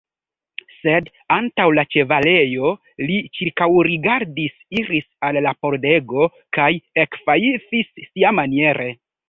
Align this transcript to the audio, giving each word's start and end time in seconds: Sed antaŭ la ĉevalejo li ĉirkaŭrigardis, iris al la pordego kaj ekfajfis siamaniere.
Sed 0.77 1.09
antaŭ 1.35 1.65
la 1.79 1.83
ĉevalejo 1.95 2.71
li 3.11 3.19
ĉirkaŭrigardis, 3.39 4.57
iris 4.81 5.07
al 5.29 5.41
la 5.49 5.55
pordego 5.63 6.29
kaj 6.59 6.71
ekfajfis 7.07 7.97
siamaniere. 8.11 8.93